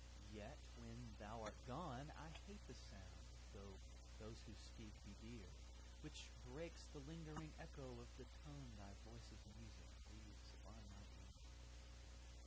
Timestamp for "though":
3.53-3.77